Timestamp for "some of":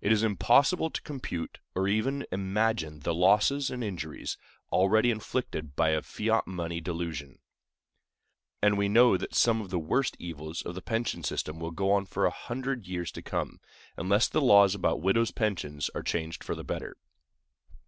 9.36-9.70